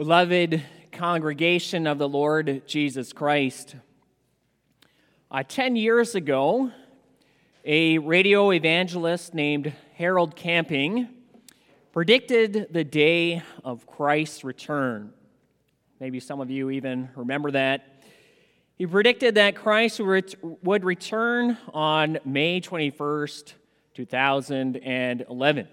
[0.00, 3.76] Beloved congregation of the Lord Jesus Christ,
[5.30, 6.70] uh, 10 years ago,
[7.66, 11.06] a radio evangelist named Harold Camping
[11.92, 15.12] predicted the day of Christ's return.
[16.00, 18.02] Maybe some of you even remember that.
[18.76, 23.52] He predicted that Christ would return on May 21st,
[23.92, 25.68] 2011.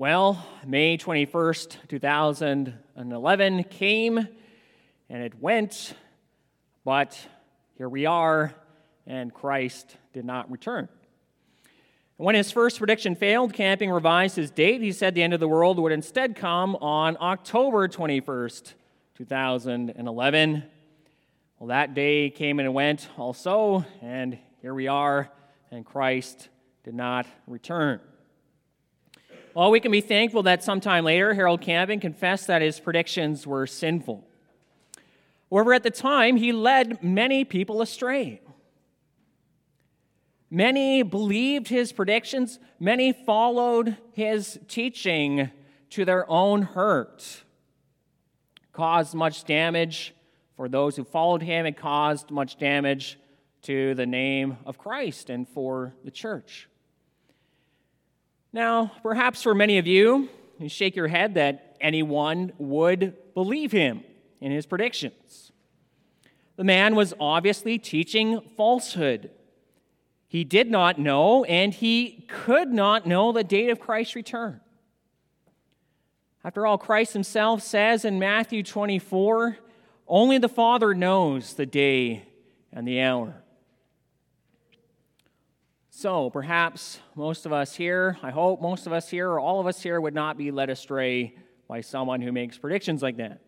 [0.00, 4.16] Well, May 21st, 2011 came
[5.10, 5.92] and it went,
[6.86, 7.20] but
[7.76, 8.54] here we are,
[9.06, 10.88] and Christ did not return.
[12.16, 14.80] When his first prediction failed, Camping revised his date.
[14.80, 18.72] He said the end of the world would instead come on October 21st,
[19.18, 20.62] 2011.
[21.58, 25.30] Well, that day came and went also, and here we are,
[25.70, 26.48] and Christ
[26.84, 28.00] did not return.
[29.52, 33.66] Well, we can be thankful that sometime later, Harold Camping confessed that his predictions were
[33.66, 34.24] sinful.
[35.50, 38.42] However, at the time, he led many people astray.
[40.50, 45.50] Many believed his predictions, many followed his teaching
[45.90, 47.42] to their own hurt.
[48.72, 50.14] Caused much damage
[50.54, 53.18] for those who followed him, and caused much damage
[53.62, 56.69] to the name of Christ and for the church.
[58.52, 64.02] Now, perhaps for many of you, you shake your head that anyone would believe him
[64.40, 65.52] in his predictions.
[66.56, 69.30] The man was obviously teaching falsehood.
[70.26, 74.60] He did not know, and he could not know the date of Christ's return.
[76.44, 79.58] After all, Christ himself says in Matthew 24,
[80.08, 82.24] only the Father knows the day
[82.72, 83.42] and the hour.
[86.00, 89.66] So perhaps most of us here, I hope most of us here, or all of
[89.66, 91.34] us here, would not be led astray
[91.68, 93.42] by someone who makes predictions like that.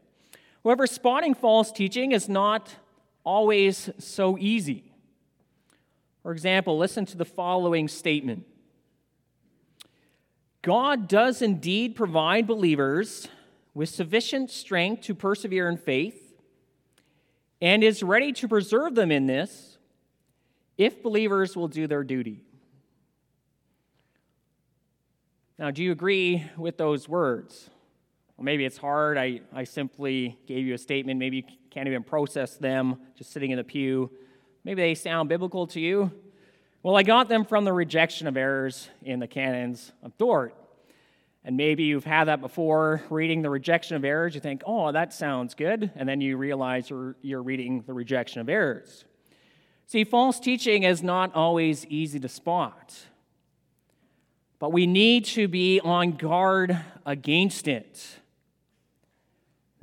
[0.62, 2.76] However, spotting false teaching is not
[3.24, 4.92] always so easy.
[6.22, 8.44] For example, listen to the following statement
[10.60, 13.28] God does indeed provide believers
[13.72, 16.34] with sufficient strength to persevere in faith
[17.62, 19.71] and is ready to preserve them in this
[20.84, 22.42] if believers will do their duty.
[25.58, 27.70] Now, do you agree with those words?
[28.36, 29.16] Well, maybe it's hard.
[29.18, 31.20] I, I simply gave you a statement.
[31.20, 34.10] Maybe you can't even process them just sitting in the pew.
[34.64, 36.10] Maybe they sound biblical to you.
[36.82, 40.56] Well, I got them from the rejection of errors in the canons of Dort.
[41.44, 44.34] And maybe you've had that before, reading the rejection of errors.
[44.34, 45.92] You think, oh, that sounds good.
[45.94, 49.04] And then you realize you're, you're reading the rejection of errors.
[49.86, 52.96] See, false teaching is not always easy to spot,
[54.58, 58.18] but we need to be on guard against it.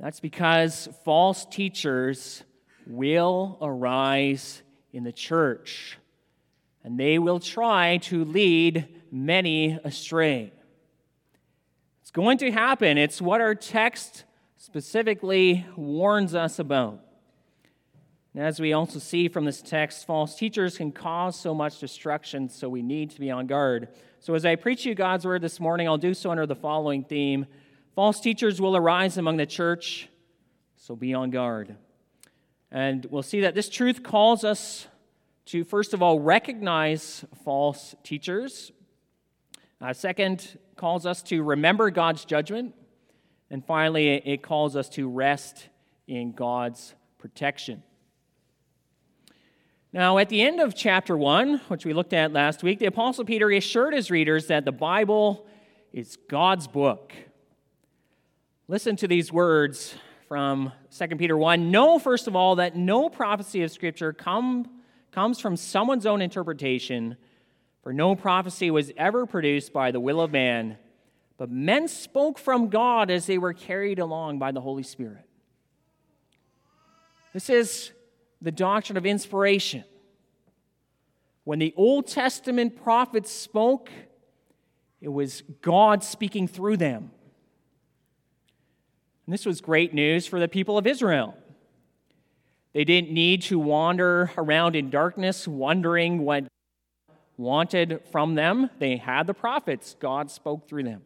[0.00, 2.42] That's because false teachers
[2.86, 4.62] will arise
[4.92, 5.98] in the church,
[6.82, 10.52] and they will try to lead many astray.
[12.00, 12.98] It's going to happen.
[12.98, 14.24] It's what our text
[14.56, 17.04] specifically warns us about.
[18.34, 22.48] And as we also see from this text, false teachers can cause so much destruction,
[22.48, 23.88] so we need to be on guard.
[24.20, 27.04] So, as I preach you God's word this morning, I'll do so under the following
[27.04, 27.46] theme
[27.94, 30.08] False teachers will arise among the church,
[30.76, 31.76] so be on guard.
[32.70, 34.86] And we'll see that this truth calls us
[35.46, 38.70] to, first of all, recognize false teachers.
[39.80, 42.74] Uh, second, calls us to remember God's judgment.
[43.50, 45.68] And finally, it calls us to rest
[46.06, 47.82] in God's protection.
[49.92, 53.24] Now, at the end of chapter 1, which we looked at last week, the Apostle
[53.24, 55.44] Peter assured his readers that the Bible
[55.92, 57.12] is God's book.
[58.68, 59.96] Listen to these words
[60.28, 61.72] from 2 Peter 1.
[61.72, 64.70] Know, first of all, that no prophecy of Scripture come,
[65.10, 67.16] comes from someone's own interpretation,
[67.82, 70.78] for no prophecy was ever produced by the will of man,
[71.36, 75.26] but men spoke from God as they were carried along by the Holy Spirit.
[77.32, 77.90] This is
[78.40, 79.84] the doctrine of inspiration.
[81.44, 83.90] When the Old Testament prophets spoke,
[85.00, 87.10] it was God speaking through them.
[89.26, 91.36] And this was great news for the people of Israel.
[92.72, 98.70] They didn't need to wander around in darkness wondering what God wanted from them.
[98.78, 101.02] They had the prophets, God spoke through them.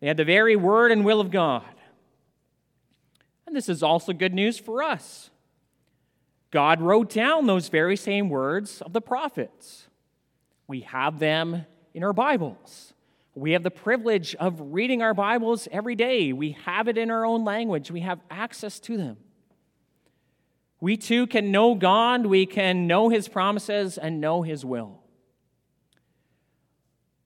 [0.00, 1.64] They had the very word and will of God.
[3.46, 5.30] And this is also good news for us.
[6.52, 9.88] God wrote down those very same words of the prophets.
[10.68, 11.64] We have them
[11.94, 12.92] in our Bibles.
[13.34, 16.34] We have the privilege of reading our Bibles every day.
[16.34, 19.16] We have it in our own language, we have access to them.
[20.78, 25.00] We too can know God, we can know His promises, and know His will.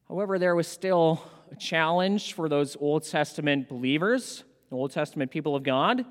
[0.09, 1.21] However, there was still
[1.51, 6.05] a challenge for those Old Testament believers, Old Testament people of God.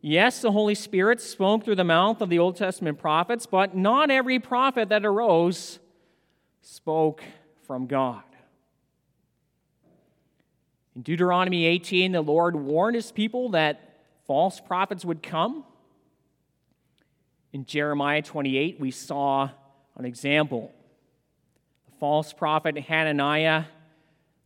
[0.00, 4.10] Yes, the Holy Spirit spoke through the mouth of the Old Testament prophets, but not
[4.10, 5.80] every prophet that arose
[6.62, 7.24] spoke
[7.66, 8.22] from God.
[10.94, 15.64] In Deuteronomy 18, the Lord warned his people that false prophets would come.
[17.52, 19.50] In Jeremiah 28, we saw
[19.96, 20.72] an example.
[21.86, 23.64] The false prophet Hananiah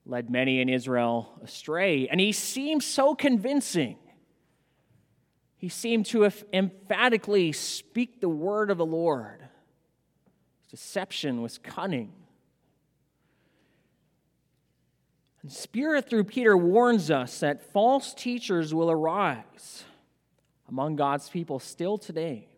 [0.07, 3.97] led many in Israel astray, and he seemed so convincing.
[5.63, 9.47] He seemed to emphatically speak the word of the Lord.
[10.69, 12.13] Deception was cunning.
[15.41, 19.85] And Spirit, through Peter, warns us that false teachers will arise
[20.69, 22.49] among God's people still today.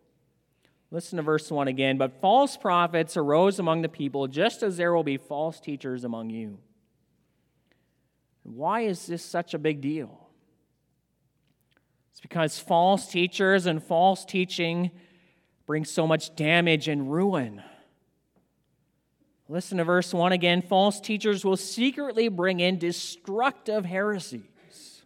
[0.89, 1.99] Listen to verse 1 again.
[1.99, 6.31] But false prophets arose among the people, just as there will be false teachers among
[6.31, 6.57] you.
[8.41, 10.24] Why is this such a big deal?
[12.15, 14.91] It's because false teachers and false teaching
[15.65, 17.61] bring so much damage and ruin.
[19.49, 20.61] Listen to verse 1 again.
[20.61, 25.03] False teachers will secretly bring in destructive heresies.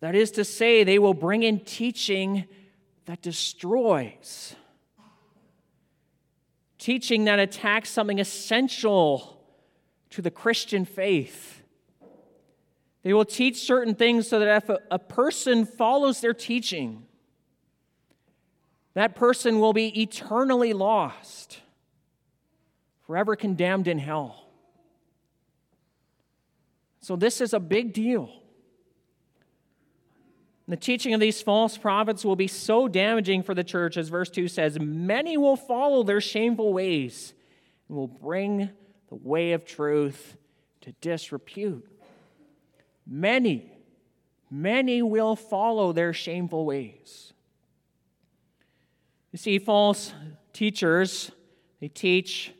[0.00, 2.46] That is to say, they will bring in teaching
[3.04, 4.56] that destroys,
[6.78, 9.44] teaching that attacks something essential
[10.08, 11.61] to the Christian faith.
[13.02, 17.04] They will teach certain things so that if a, a person follows their teaching,
[18.94, 21.60] that person will be eternally lost
[23.06, 24.48] forever condemned in hell.
[27.00, 28.30] So, this is a big deal.
[30.68, 34.30] The teaching of these false prophets will be so damaging for the church, as verse
[34.30, 37.34] 2 says many will follow their shameful ways
[37.88, 38.70] and will bring
[39.08, 40.36] the way of truth
[40.82, 41.91] to disrepute.
[43.06, 43.70] Many,
[44.50, 47.32] many will follow their shameful ways.
[49.32, 50.12] You see, false
[50.52, 51.30] teachers,
[51.80, 52.52] they teach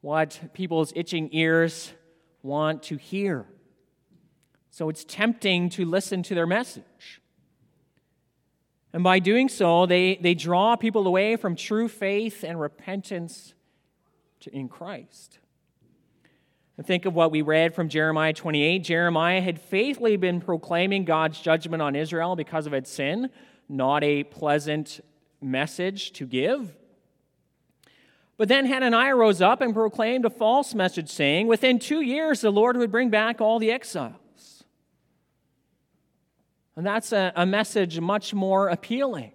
[0.00, 1.92] what people's itching ears
[2.42, 3.46] want to hear.
[4.70, 7.20] So it's tempting to listen to their message.
[8.92, 13.54] And by doing so, they, they draw people away from true faith and repentance
[14.40, 15.38] to, in Christ.
[16.76, 18.80] And think of what we read from Jeremiah 28.
[18.80, 23.30] Jeremiah had faithfully been proclaiming God's judgment on Israel because of its sin,
[23.68, 25.00] not a pleasant
[25.40, 26.74] message to give.
[28.36, 32.50] But then Hananiah rose up and proclaimed a false message, saying, Within two years, the
[32.50, 34.64] Lord would bring back all the exiles.
[36.76, 39.30] And that's a, a message much more appealing.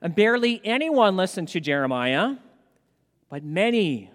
[0.00, 2.36] And barely anyone listened to Jeremiah,
[3.28, 4.10] but many,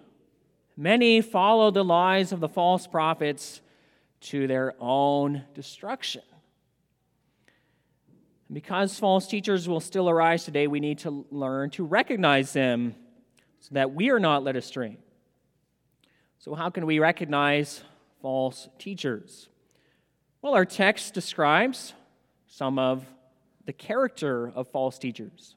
[0.80, 3.60] many followed the lies of the false prophets
[4.22, 6.22] to their own destruction.
[8.48, 12.96] And because false teachers will still arise today, we need to learn to recognize them
[13.60, 14.98] so that we are not led astray.
[16.40, 17.84] So, how can we recognize
[18.22, 19.50] false teachers?
[20.42, 21.94] Well, our text describes
[22.48, 23.06] some of
[23.66, 25.56] the character of false teachers.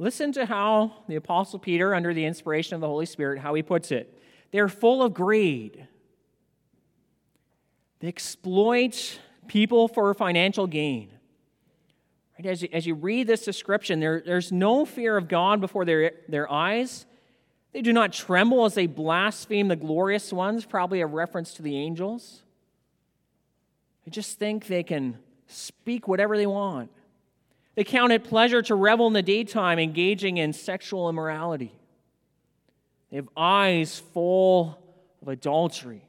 [0.00, 3.62] Listen to how the apostle Peter under the inspiration of the Holy Spirit how he
[3.62, 4.18] puts it.
[4.50, 5.86] They're full of greed.
[7.98, 11.10] They exploit people for financial gain.
[12.42, 16.12] As you, as you read this description, there, there's no fear of God before their,
[16.28, 17.04] their eyes.
[17.74, 21.76] They do not tremble as they blaspheme the glorious ones, probably a reference to the
[21.76, 22.40] angels.
[24.06, 26.90] They just think they can speak whatever they want.
[27.74, 31.72] They count it pleasure to revel in the daytime, engaging in sexual immorality.
[33.10, 34.78] They have eyes full
[35.22, 36.04] of adultery.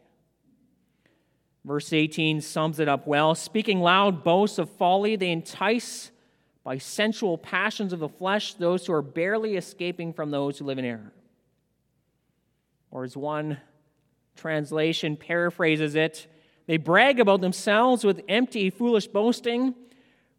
[1.64, 3.36] Verse 18 sums it up well.
[3.36, 6.12] Speaking loud boasts of folly, they entice
[6.64, 10.78] by sensual passions of the flesh those who are barely escaping from those who live
[10.78, 11.12] in error.
[12.90, 13.58] Or as one
[14.36, 16.28] translation paraphrases it,
[16.68, 19.74] they brag about themselves with empty, foolish boasting.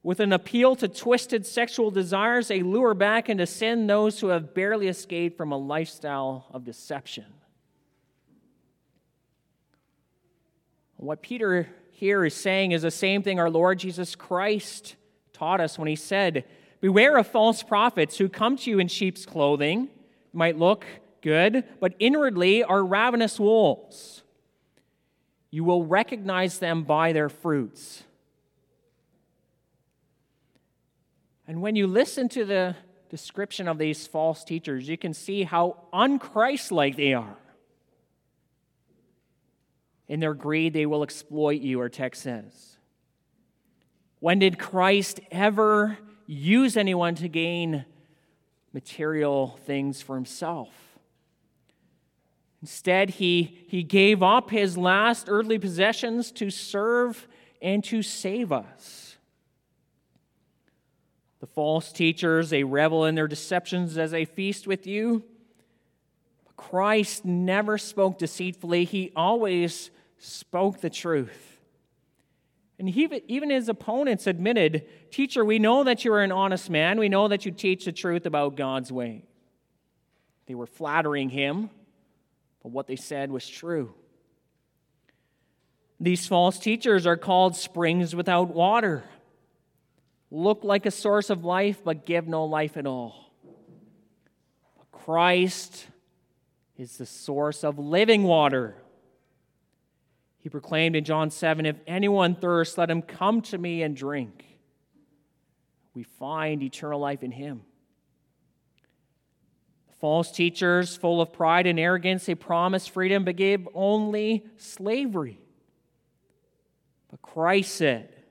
[0.03, 4.53] With an appeal to twisted sexual desires, they lure back into sin those who have
[4.53, 7.27] barely escaped from a lifestyle of deception.
[10.97, 14.97] What Peter here is saying is the same thing our Lord Jesus Christ
[15.33, 16.45] taught us when he said,
[16.81, 19.89] Beware of false prophets who come to you in sheep's clothing,
[20.33, 20.85] might look
[21.21, 24.23] good, but inwardly are ravenous wolves.
[25.51, 28.05] You will recognize them by their fruits.
[31.53, 32.77] And when you listen to the
[33.11, 37.37] description of these false teachers, you can see how unchristlike they are.
[40.09, 42.79] In their greed, they will exploit you, our text says.
[44.19, 47.85] When did Christ ever use anyone to gain
[48.73, 50.71] material things for himself?
[52.63, 57.29] Instead, he, he gave up his last earthly possessions to serve
[57.61, 59.02] and to save us.
[61.43, 65.25] The false teachers, they revel in their deceptions as they feast with you.
[66.57, 71.59] Christ never spoke deceitfully, he always spoke the truth.
[72.79, 77.01] And he, even his opponents admitted, Teacher, we know that you are an honest man.
[77.01, 79.25] We know that you teach the truth about God's way.
[80.47, 81.71] They were flattering him,
[82.63, 83.95] but what they said was true.
[85.99, 89.03] These false teachers are called springs without water
[90.33, 93.31] look like a source of life but give no life at all.
[94.91, 95.87] Christ
[96.79, 98.77] is the source of living water.
[100.39, 104.45] He proclaimed in John 7 If anyone thirsts, let him come to me and drink.
[105.95, 107.63] We find eternal life in him.
[110.01, 115.39] False teachers, full of pride and arrogance, they promised freedom but gave only slavery.
[117.11, 118.22] But Christ said,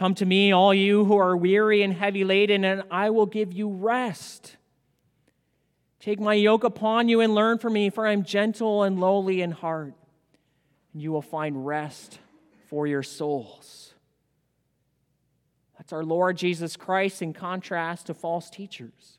[0.00, 3.52] Come to me, all you who are weary and heavy laden, and I will give
[3.52, 4.56] you rest.
[5.98, 9.42] Take my yoke upon you and learn from me, for I am gentle and lowly
[9.42, 9.92] in heart,
[10.94, 12.18] and you will find rest
[12.70, 13.92] for your souls.
[15.76, 19.18] That's our Lord Jesus Christ in contrast to false teachers.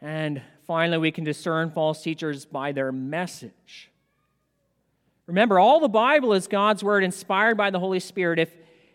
[0.00, 3.90] And finally, we can discern false teachers by their message.
[5.26, 8.38] Remember, all the Bible is God's word inspired by the Holy Spirit.
[8.38, 8.50] If,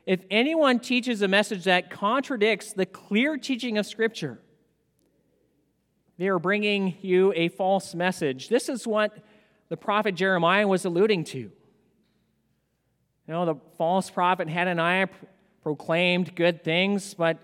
[0.05, 4.39] if anyone teaches a message that contradicts the clear teaching of Scripture,
[6.17, 8.47] they are bringing you a false message.
[8.47, 9.17] This is what
[9.69, 11.39] the prophet Jeremiah was alluding to.
[11.39, 11.51] You
[13.27, 15.07] know, the false prophet Hananiah
[15.63, 17.37] proclaimed good things, but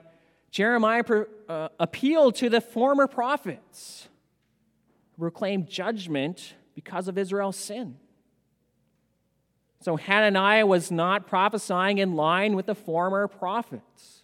[0.52, 1.04] Jeremiah
[1.50, 4.08] uh, appealed to the former prophets
[5.16, 7.98] who proclaimed judgment because of Israel's sin.
[9.80, 14.24] So Hananiah was not prophesying in line with the former prophets.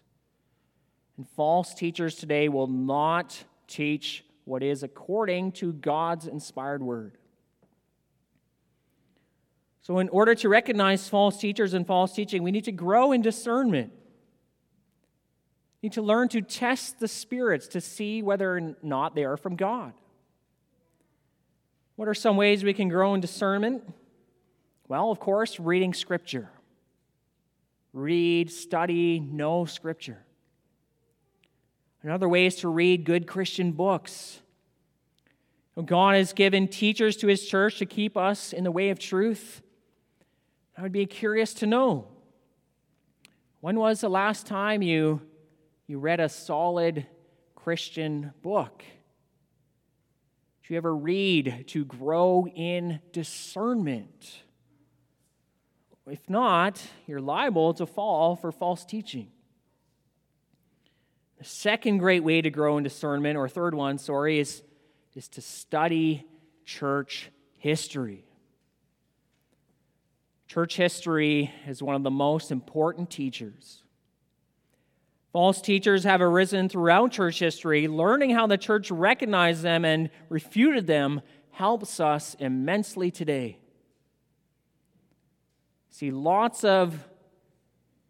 [1.17, 7.17] And false teachers today will not teach what is according to God's inspired word.
[9.83, 13.21] So, in order to recognize false teachers and false teaching, we need to grow in
[13.21, 13.91] discernment.
[15.81, 19.35] We need to learn to test the spirits to see whether or not they are
[19.35, 19.93] from God.
[21.97, 23.83] What are some ways we can grow in discernment?
[24.87, 26.49] Well, of course, reading Scripture.
[27.93, 30.23] Read, study, know Scripture.
[32.01, 34.41] Another way is to read good Christian books.
[35.85, 39.61] God has given teachers to His church to keep us in the way of truth.
[40.77, 42.07] I would be curious to know
[43.61, 45.21] when was the last time you,
[45.87, 47.07] you read a solid
[47.55, 48.83] Christian book?
[50.61, 54.43] Did you ever read to grow in discernment?
[56.05, 59.31] If not, you're liable to fall for false teaching.
[61.37, 64.63] The second great way to grow in discernment, or third one, sorry, is,
[65.15, 66.25] is to study
[66.65, 68.25] church history.
[70.47, 73.83] Church history is one of the most important teachers.
[75.31, 77.87] False teachers have arisen throughout church history.
[77.87, 83.57] Learning how the church recognized them and refuted them helps us immensely today.
[85.93, 87.07] See, lots of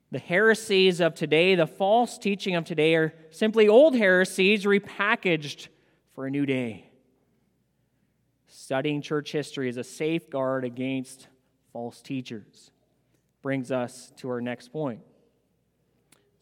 [0.09, 5.67] the heresies of today, the false teaching of today, are simply old heresies repackaged
[6.15, 6.89] for a new day.
[8.47, 11.27] Studying church history is a safeguard against
[11.73, 12.71] false teachers.
[13.41, 15.01] Brings us to our next point.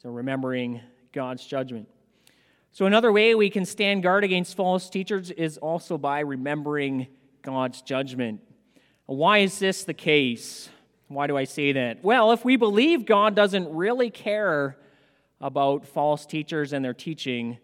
[0.04, 0.80] So, remembering
[1.12, 1.90] God's judgment.
[2.72, 7.08] So, another way we can stand guard against false teachers is also by remembering
[7.42, 8.42] God's judgment.
[9.08, 10.70] Why is this the case?
[11.14, 12.04] Why do I say that?
[12.04, 14.78] Well, if we believe God doesn't really care
[15.42, 17.58] about false teachers and their teaching,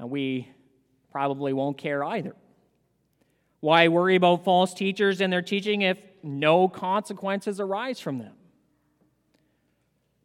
[0.00, 0.48] uh, we
[1.12, 2.34] probably won't care either.
[3.60, 8.34] Why worry about false teachers and their teaching if no consequences arise from them?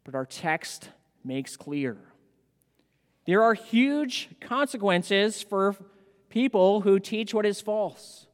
[0.04, 0.88] But our text
[1.24, 1.96] makes clear
[3.26, 5.76] there are huge consequences for
[6.30, 8.26] people who teach what is false.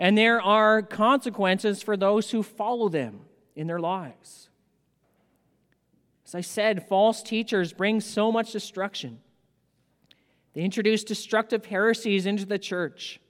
[0.00, 3.20] And there are consequences for those who follow them
[3.54, 4.48] in their lives.
[6.24, 9.20] As I said, false teachers bring so much destruction.
[10.54, 13.20] They introduce destructive heresies into the church.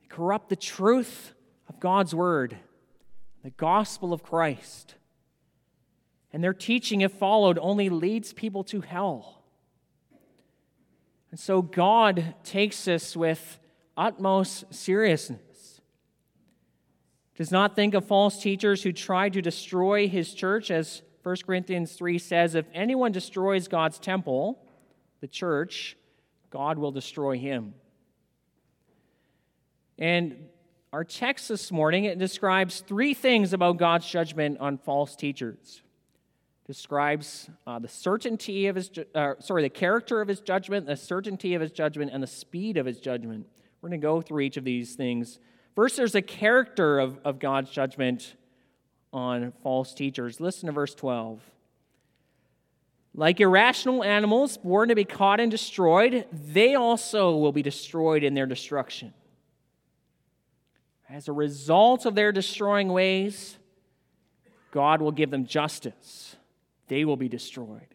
[0.00, 1.34] They corrupt the truth
[1.68, 2.56] of God's word,
[3.44, 4.94] the gospel of Christ.
[6.32, 9.42] And their teaching, if followed, only leads people to hell.
[11.30, 13.58] And so God takes us with
[13.96, 15.80] utmost seriousness.
[17.36, 21.92] Does not think of false teachers who try to destroy his church, as 1 Corinthians
[21.92, 24.62] 3 says if anyone destroys God's temple,
[25.20, 25.96] the church,
[26.50, 27.74] God will destroy him.
[29.98, 30.48] And
[30.92, 35.82] our text this morning it describes three things about God's judgment on false teachers.
[36.66, 41.54] Describes uh, the certainty of his, uh, sorry, the character of his judgment, the certainty
[41.54, 43.46] of his judgment, and the speed of his judgment.
[43.80, 45.38] We're going to go through each of these things.
[45.74, 48.34] First, there's a character of, of God's judgment
[49.12, 50.40] on false teachers.
[50.40, 51.40] Listen to verse 12.
[53.14, 58.34] Like irrational animals born to be caught and destroyed, they also will be destroyed in
[58.34, 59.14] their destruction.
[61.08, 63.58] As a result of their destroying ways,
[64.70, 66.36] God will give them justice.
[66.86, 67.94] They will be destroyed.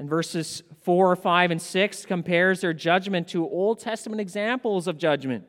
[0.00, 5.44] And verses 4, 5, and 6 compares their judgment to Old Testament examples of judgment.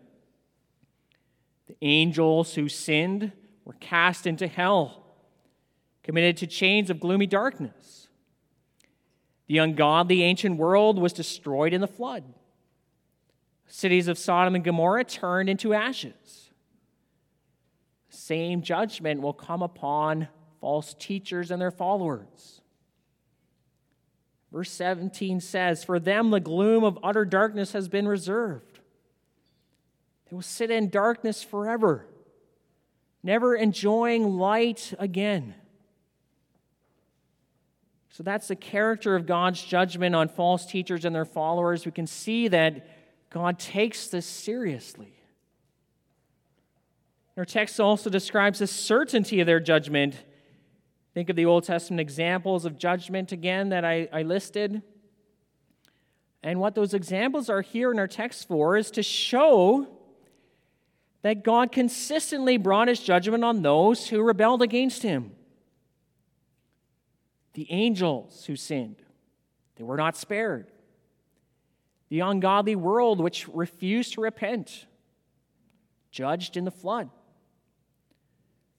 [1.68, 3.32] The angels who sinned
[3.64, 5.06] were cast into hell
[6.04, 8.10] committed to chains of gloomy darkness.
[9.48, 12.26] The ungodly ancient world was destroyed in the flood.
[13.68, 16.52] Cities of Sodom and Gomorrah turned into ashes.
[18.10, 20.28] Same judgment will come upon
[20.60, 22.61] false teachers and their followers.
[24.52, 28.80] Verse 17 says, For them the gloom of utter darkness has been reserved.
[30.30, 32.06] They will sit in darkness forever,
[33.24, 35.56] never enjoying light again.
[38.10, 41.86] So that's the character of God's judgment on false teachers and their followers.
[41.86, 42.86] We can see that
[43.30, 45.14] God takes this seriously.
[47.38, 50.18] Our text also describes the certainty of their judgment.
[51.14, 54.82] Think of the Old Testament examples of judgment again that I, I listed.
[56.44, 59.88] And what those examples are here in our text for is to show
[61.22, 65.32] that God consistently brought his judgment on those who rebelled against him
[67.54, 69.02] the angels who sinned,
[69.76, 70.68] they were not spared.
[72.10, 74.86] The ungodly world which refused to repent,
[76.12, 77.10] judged in the flood.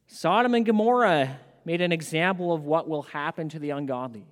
[0.07, 4.27] Sodom and Gomorrah made an example of what will happen to the ungodly.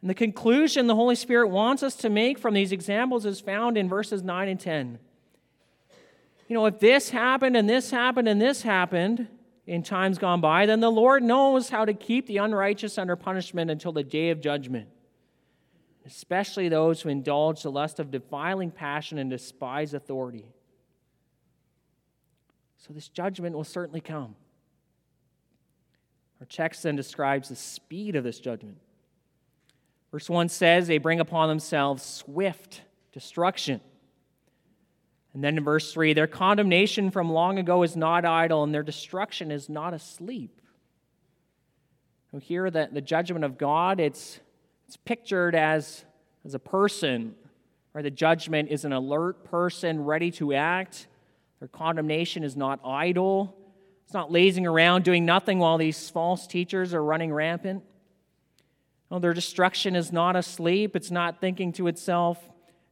[0.00, 3.76] And the conclusion the Holy Spirit wants us to make from these examples is found
[3.76, 4.98] in verses 9 and 10.
[6.48, 9.28] You know, if this happened and this happened and this happened,
[9.70, 13.70] in times gone by, then the Lord knows how to keep the unrighteous under punishment
[13.70, 14.88] until the day of judgment,
[16.04, 20.50] especially those who indulge the lust of defiling passion and despise authority.
[22.78, 24.34] So this judgment will certainly come.
[26.40, 28.78] Our text then describes the speed of this judgment.
[30.10, 33.80] Verse 1 says, They bring upon themselves swift destruction.
[35.32, 38.82] And then in verse 3, their condemnation from long ago is not idle, and their
[38.82, 40.60] destruction is not asleep.
[42.40, 44.40] Here, the, the judgment of God, it's,
[44.86, 46.04] it's pictured as,
[46.44, 47.34] as a person,
[47.92, 51.08] or the judgment is an alert person ready to act.
[51.58, 53.56] Their condemnation is not idle.
[54.10, 57.84] It's not lazing around doing nothing while these false teachers are running rampant.
[59.08, 60.96] No, their destruction is not asleep.
[60.96, 62.36] It's not thinking to itself,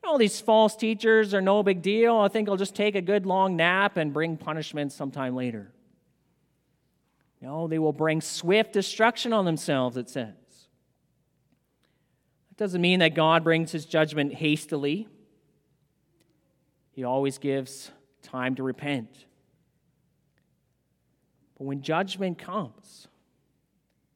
[0.05, 2.17] oh, these false teachers are no big deal.
[2.19, 5.73] I think I'll just take a good long nap and bring punishment sometime later.
[7.41, 10.37] No, they will bring swift destruction on themselves, it says.
[12.51, 15.09] That doesn't mean that God brings his judgment hastily,
[16.93, 17.91] he always gives
[18.23, 19.25] time to repent.
[21.59, 23.09] But when judgment comes,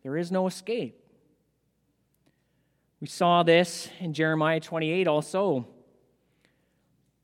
[0.02, 0.98] there is no escape.
[3.00, 5.66] We saw this in Jeremiah 28 also.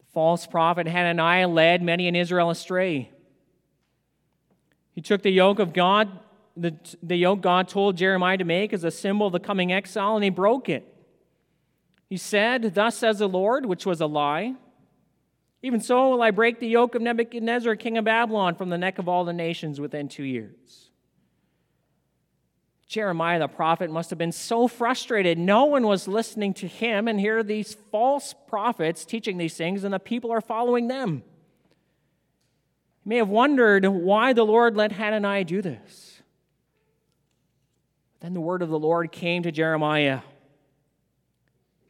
[0.01, 3.11] The false prophet Hananiah led many in Israel astray.
[4.93, 6.19] He took the yoke of God,
[6.57, 10.17] the, the yoke God told Jeremiah to make as a symbol of the coming exile,
[10.17, 10.93] and he broke it.
[12.11, 14.57] He said, Thus says the Lord, which was a lie.
[15.63, 18.99] Even so will I break the yoke of Nebuchadnezzar, king of Babylon, from the neck
[18.99, 20.91] of all the nations within two years.
[22.87, 25.37] Jeremiah the prophet must have been so frustrated.
[25.37, 29.85] No one was listening to him, and here are these false prophets teaching these things,
[29.85, 31.23] and the people are following them.
[33.05, 36.23] You may have wondered why the Lord let Hananiah do this.
[38.21, 40.21] Then the word of the Lord came to Jeremiah.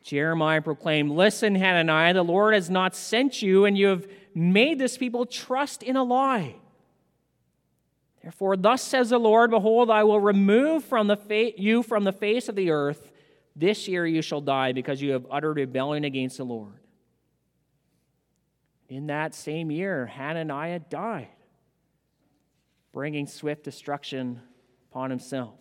[0.09, 4.97] Jeremiah proclaimed, Listen, Hananiah, the Lord has not sent you, and you have made this
[4.97, 6.55] people trust in a lie.
[8.23, 12.13] Therefore, thus says the Lord Behold, I will remove from the fa- you from the
[12.15, 13.13] face of the earth.
[13.55, 16.81] This year you shall die, because you have uttered rebellion against the Lord.
[18.89, 21.29] In that same year, Hananiah died,
[22.95, 24.41] bringing swift destruction
[24.91, 25.57] upon himself.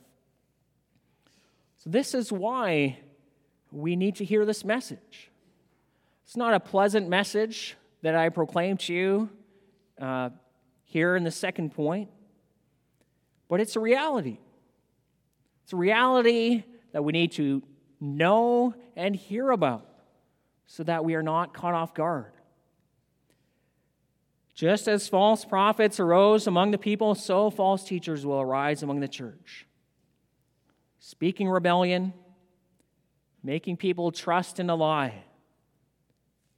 [1.75, 2.99] So, this is why
[3.71, 5.30] we need to hear this message.
[6.25, 9.30] It's not a pleasant message that I proclaim to you
[9.99, 10.30] uh,
[10.84, 12.10] here in the second point
[13.47, 14.38] but it's a reality.
[15.63, 17.63] It's a reality that we need to
[17.99, 19.86] know and hear about
[20.65, 22.34] so that we are not caught off guard.
[24.53, 29.08] Just as false prophets arose among the people, so false teachers will arise among the
[29.08, 29.67] church.
[30.99, 32.13] Speaking rebellion,
[33.43, 35.23] making people trust in a lie,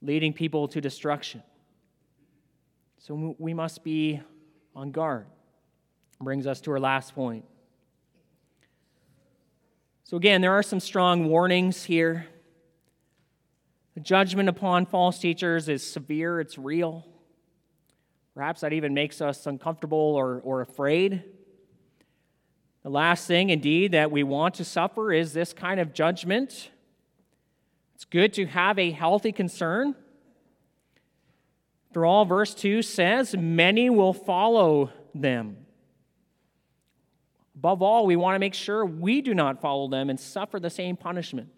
[0.02, 1.42] leading people to destruction.
[2.98, 4.20] So we must be
[4.74, 5.26] on guard
[6.20, 7.44] brings us to our last point.
[10.04, 12.26] So, again, there are some strong warnings here.
[13.94, 17.06] The judgment upon false teachers is severe, it's real.
[18.34, 21.24] Perhaps that even makes us uncomfortable or, or afraid.
[22.82, 26.70] The last thing, indeed, that we want to suffer is this kind of judgment.
[27.94, 29.94] It's good to have a healthy concern.
[31.90, 35.58] After all, verse 2 says, Many will follow them.
[37.56, 40.70] Above all, we want to make sure we do not follow them and suffer the
[40.70, 41.50] same punishment.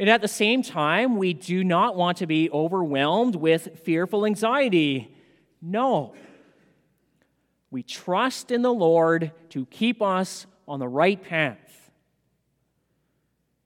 [0.00, 5.14] And at the same time, we do not want to be overwhelmed with fearful anxiety.
[5.60, 6.14] No.
[7.72, 11.90] We trust in the Lord to keep us on the right path.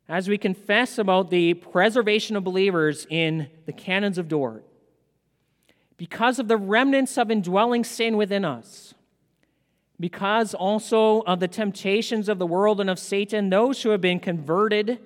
[0.08, 4.64] As we confess about the preservation of believers in the canons of Dort,
[5.96, 8.94] because of the remnants of indwelling sin within us,
[9.98, 14.20] because also of the temptations of the world and of Satan, those who have been
[14.20, 15.00] converted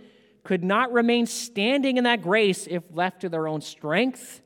[0.45, 4.43] could not remain standing in that grace if left to their own strength.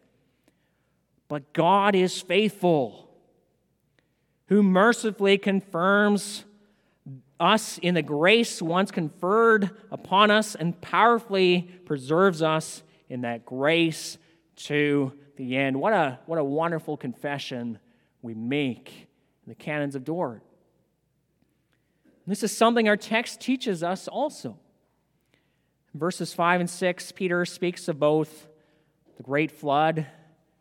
[1.26, 3.03] But God is faithful,
[4.46, 6.44] who mercifully confirms
[7.40, 14.18] us in the grace once conferred upon us and powerfully preserves us in that grace
[14.56, 15.78] to the end.
[15.78, 17.78] What a, what a wonderful confession
[18.22, 19.08] we make
[19.44, 20.42] in the canons of Dort.
[22.26, 24.58] This is something our text teaches us also.
[25.92, 28.48] In verses 5 and 6, Peter speaks of both
[29.16, 30.06] the great flood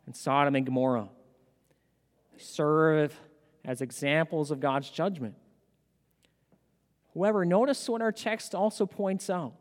[0.04, 1.08] and Sodom and Gomorrah.
[2.32, 3.18] They serve
[3.64, 5.34] as examples of God's judgment.
[7.14, 9.54] However, notice what our text also points out.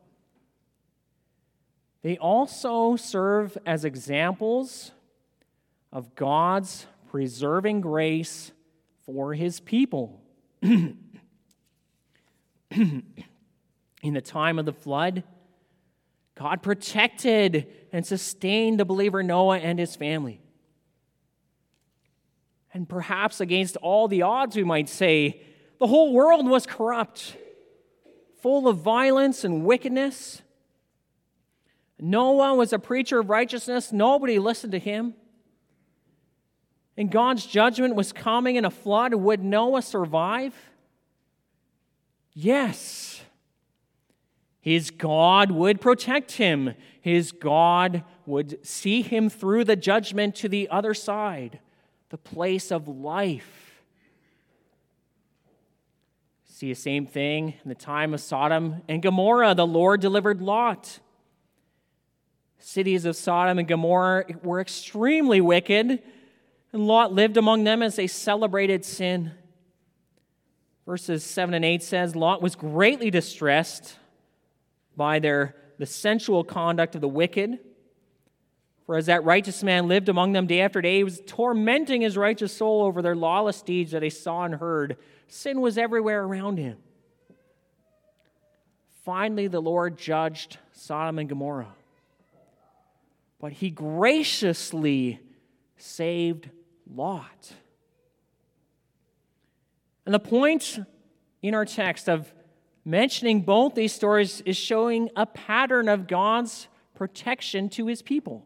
[2.01, 4.91] They also serve as examples
[5.91, 8.51] of God's preserving grace
[9.05, 10.21] for his people.
[10.61, 10.93] in
[14.01, 15.23] the time of the flood,
[16.35, 20.42] God protected and sustained the believer Noah and his family.
[22.73, 25.41] And perhaps against all the odds, we might say,
[25.79, 27.35] the whole world was corrupt,
[28.41, 30.41] full of violence and wickedness.
[31.99, 35.13] Noah was a preacher of righteousness, nobody listened to him
[36.95, 40.53] and God's judgment was coming in a flood, would Noah survive?
[42.33, 43.21] Yes.
[44.59, 46.75] His God would protect him.
[47.01, 51.59] His God would see him through the judgment to the other side,
[52.13, 53.81] the place of life.
[56.45, 59.55] See the same thing in the time of Sodom and Gomorrah.
[59.55, 60.99] The Lord delivered Lot.
[62.59, 66.03] Cities of Sodom and Gomorrah were extremely wicked
[66.71, 69.31] and Lot lived among them as they celebrated sin.
[70.85, 73.97] Verses 7 and 8 says Lot was greatly distressed
[74.95, 77.57] by their, the sensual conduct of the wicked.
[78.85, 82.17] For as that righteous man lived among them day after day, he was tormenting his
[82.17, 84.97] righteous soul over their lawless deeds that he saw and heard.
[85.27, 86.77] Sin was everywhere around him.
[89.03, 91.73] Finally, the Lord judged Sodom and Gomorrah.
[93.39, 95.19] But he graciously
[95.77, 96.49] saved
[96.93, 97.53] Lot.
[100.05, 100.79] And the point
[101.41, 102.33] in our text of
[102.85, 108.45] mentioning both these stories is showing a pattern of God's protection to his people.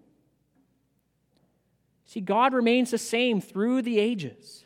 [2.07, 4.63] See, God remains the same through the ages.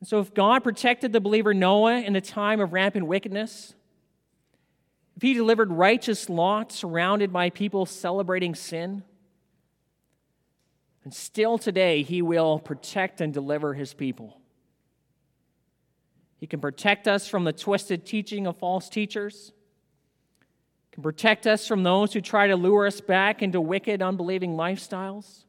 [0.00, 3.72] And so, if God protected the believer Noah in the time of rampant wickedness,
[5.14, 9.04] if he delivered righteous Lot surrounded by people celebrating sin,
[11.04, 14.40] and still today he will protect and deliver his people.
[16.38, 19.52] He can protect us from the twisted teaching of false teachers.
[20.90, 24.56] He can protect us from those who try to lure us back into wicked, unbelieving
[24.56, 25.44] lifestyles.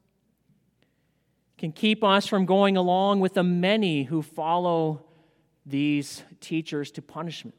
[1.63, 5.05] Can keep us from going along with the many who follow
[5.65, 7.55] these teachers to punishment.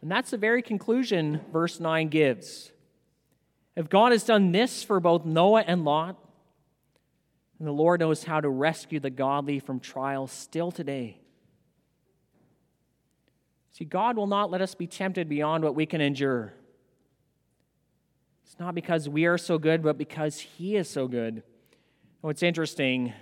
[0.00, 2.72] And that's the very conclusion verse 9 gives.
[3.76, 6.16] If God has done this for both Noah and Lot,
[7.58, 11.20] and the Lord knows how to rescue the godly from trial still today.
[13.72, 16.54] See, God will not let us be tempted beyond what we can endure.
[18.46, 21.42] It's not because we are so good, but because He is so good.
[22.24, 23.12] It's interesting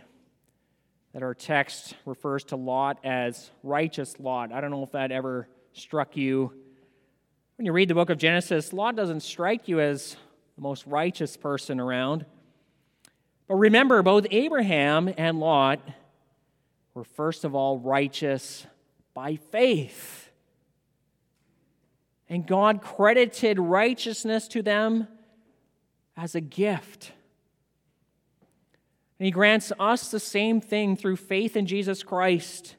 [1.12, 4.50] that our text refers to Lot as righteous Lot.
[4.50, 6.52] I don't know if that ever struck you.
[7.56, 10.16] When you read the book of Genesis, Lot doesn't strike you as
[10.56, 12.24] the most righteous person around.
[13.46, 15.80] But remember, both Abraham and Lot
[16.94, 18.66] were first of all righteous
[19.12, 20.30] by faith.
[22.28, 25.08] And God credited righteousness to them
[26.16, 27.12] as a gift.
[29.18, 32.76] And He grants us the same thing through faith in Jesus Christ,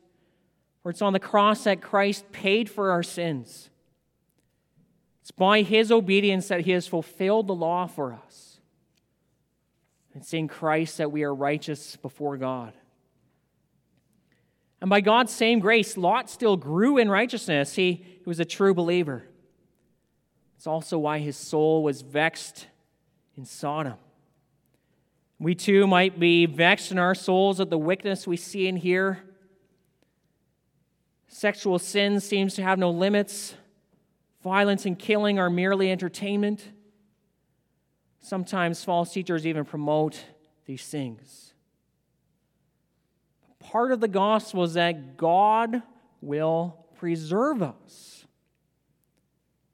[0.84, 3.70] for it's on the cross that Christ paid for our sins.
[5.22, 8.60] It's by His obedience that He has fulfilled the law for us.
[10.14, 12.74] It's in Christ that we are righteous before God.
[14.82, 17.76] And by God's same grace, Lot still grew in righteousness.
[17.76, 19.26] He, he was a true believer.
[20.56, 22.68] It's also why his soul was vexed
[23.36, 23.96] in Sodom.
[25.40, 29.24] We too might be vexed in our souls at the wickedness we see and hear.
[31.28, 33.56] Sexual sin seems to have no limits.
[34.42, 36.72] Violence and killing are merely entertainment.
[38.22, 40.24] Sometimes false teachers even promote
[40.66, 41.54] these things.
[43.60, 45.82] Part of the gospel is that God
[46.22, 48.26] will preserve us.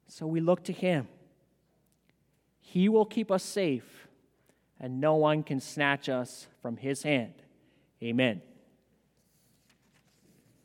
[0.08, 1.08] So we look to Him.
[2.60, 4.01] He will keep us safe,
[4.82, 7.34] and no one can snatch us from His hand.
[8.02, 8.42] Amen.